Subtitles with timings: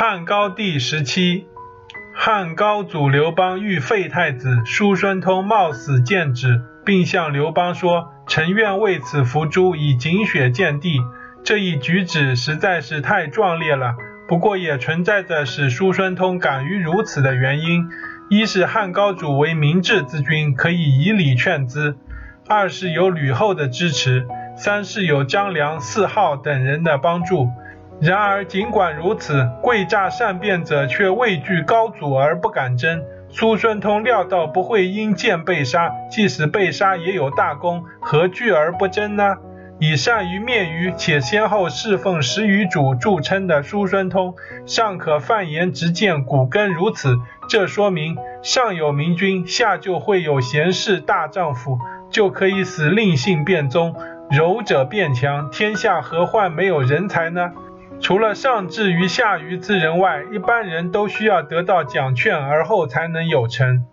[0.00, 1.48] 汉高帝时期，
[2.14, 11.00] 汉高祖刘邦欲废太子，叔孙通冒死谏止，并向刘邦说：“臣愿为此伏诛，以警血见地。”
[11.42, 13.96] 这一举止实在是太壮烈了。
[14.28, 17.88] 不过也存在着使叔孙通敢于如此的原因：
[18.30, 21.96] 一是汉高祖为明智之君，可以以礼劝之；
[22.48, 24.20] 二是有吕后的支持；
[24.56, 27.48] 三是有张良、四浩等人的帮助。
[28.00, 33.02] 然而，尽管如此，贵诈善变者却畏惧高祖而不敢争。
[33.30, 39.34] 叔孙通料到不会因剑被杀，即使被杀也有大功，何惧而不争呢？
[39.80, 44.34] 以善于灭鱼且先后侍奉十余主著称的叔孙通，
[44.64, 47.16] 尚可犯言直谏，古根如此，
[47.48, 51.78] 这说明上有明君，下就会有贤士大丈夫，
[52.10, 53.94] 就可以使令性变宗，
[54.30, 57.52] 柔者变强，天下何患没有人才呢？
[58.00, 63.84] 除了上至于下于之人外，一般人都需要得到奖券而后才能有成。